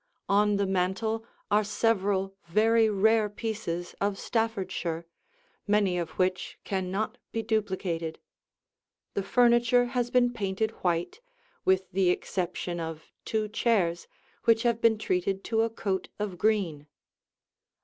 [0.27, 5.05] On the mantel are several very rare pieces of Staffordshire,
[5.67, 8.17] many of which can not be duplicated.
[9.13, 11.21] The furniture has been painted white,
[11.65, 14.07] with the exception of two chairs
[14.45, 16.87] which have been treated to a coat of green.